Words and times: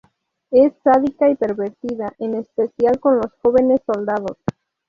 Es 0.49 0.73
sádica 0.83 1.29
y 1.29 1.35
pervertida, 1.35 2.11
en 2.17 2.33
especial 2.33 2.99
con 2.99 3.17
los 3.17 3.31
jóvenes 3.43 3.81
soldados. 3.85 4.35